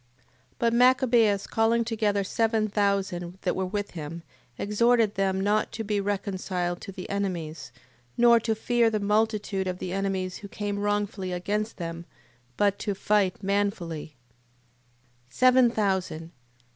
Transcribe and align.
8:16. 0.53 0.55
But 0.57 0.73
Machabeus 0.73 1.45
calling 1.47 1.85
together 1.85 2.23
seven 2.23 2.67
thousand 2.67 3.37
that 3.43 3.55
were 3.55 3.67
with 3.67 3.91
him, 3.91 4.23
exhorted 4.57 5.13
them 5.13 5.39
not 5.39 5.71
to 5.73 5.83
be 5.83 6.01
reconciled 6.01 6.81
to 6.81 6.91
the 6.91 7.07
enemies, 7.07 7.71
nor 8.17 8.39
to 8.39 8.55
fear 8.55 8.89
the 8.89 8.99
multitude 8.99 9.67
of 9.67 9.77
the 9.77 9.93
enemies 9.93 10.37
who 10.37 10.47
came 10.47 10.79
wrongfully 10.79 11.31
against 11.31 11.77
them, 11.77 12.05
but 12.57 12.79
to 12.79 12.95
fight 12.95 13.43
manfully: 13.43 14.15
Seven 15.29 15.69
thousand... 15.69 16.31